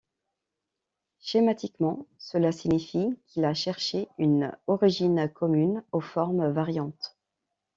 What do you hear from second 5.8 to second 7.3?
aux formes variantes.